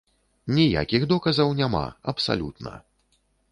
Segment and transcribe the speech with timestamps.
[0.57, 1.83] Ніякіх доказаў няма,
[2.15, 2.71] абсалютна.